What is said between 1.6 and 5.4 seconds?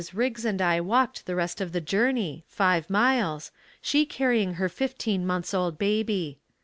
of the journey, five miles, she carrying her fifteen